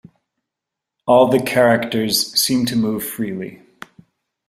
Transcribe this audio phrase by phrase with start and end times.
[1.05, 3.61] All the characters seem to move freely.